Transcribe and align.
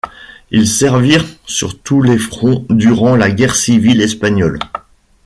Ils 0.49 0.67
servirent 0.67 1.27
sur 1.45 1.77
tous 1.79 2.01
les 2.01 2.17
fronts 2.17 2.65
durant 2.71 3.15
la 3.15 3.29
guerre 3.29 3.55
civile 3.55 4.01
espagnole. 4.01 4.57